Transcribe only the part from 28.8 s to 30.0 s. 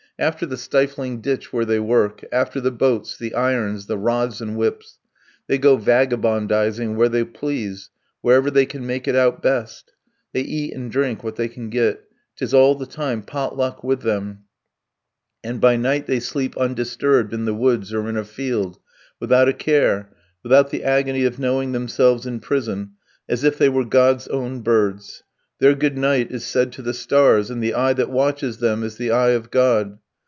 is the eye of God.